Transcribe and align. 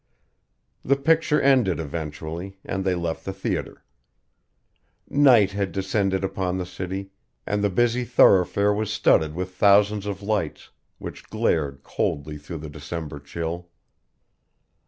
The 0.83 0.95
picture 0.95 1.39
ended 1.39 1.79
eventually, 1.79 2.57
and 2.65 2.83
they 2.83 2.95
left 2.95 3.23
the 3.23 3.31
theater. 3.31 3.83
Night 5.07 5.51
had 5.51 5.71
descended 5.71 6.23
upon 6.23 6.57
the 6.57 6.65
city, 6.65 7.11
and 7.45 7.63
the 7.63 7.69
busy 7.69 8.03
thoroughfare 8.03 8.73
was 8.73 8.91
studded 8.91 9.35
with 9.35 9.51
thousands 9.53 10.07
of 10.07 10.23
lights, 10.23 10.71
which 10.97 11.29
glared 11.29 11.83
coldly 11.83 12.39
through 12.39 12.57
the 12.65 12.67
December 12.71 13.19
chill. 13.19 13.69